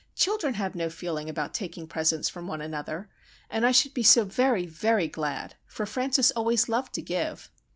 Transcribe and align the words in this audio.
"Children 0.15 0.55
have 0.55 0.73
no 0.73 0.89
feeling 0.89 1.29
about 1.29 1.53
taking 1.53 1.85
presents 1.85 2.27
from 2.27 2.47
one 2.47 2.59
another,—and 2.59 3.67
I 3.67 3.71
should 3.71 3.93
be 3.93 4.01
so 4.01 4.25
very, 4.25 4.65
very 4.65 5.07
glad. 5.07 5.57
For 5.67 5.85
Francis 5.85 6.31
always 6.31 6.67
loved 6.67 6.93
to 6.95 7.03
give!" 7.03 7.51